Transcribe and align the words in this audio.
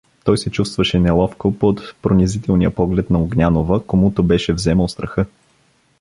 Той 0.23 0.37
се 0.37 0.51
чувствуваше 0.51 0.99
неловко 0.99 1.59
под 1.59 1.95
пронизителния 2.01 2.75
поглед 2.75 3.09
на 3.09 3.19
Огнянова, 3.21 3.83
комуто 3.83 4.23
беше 4.23 4.53
вземал 4.53 4.87
страха. 4.87 5.25